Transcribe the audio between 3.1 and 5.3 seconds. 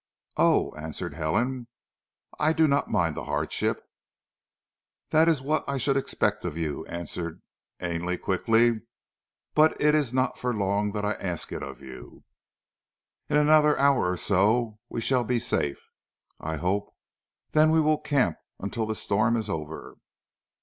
the hardship." "That